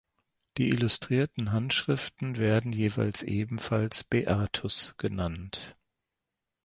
Die 0.57 0.69
illustrierten 0.69 1.51
Handschriften 1.51 2.37
werden 2.37 2.73
jeweils 2.73 3.21
ebenfalls 3.21 4.03
Beatus 4.03 4.95
genannt. 4.97 5.77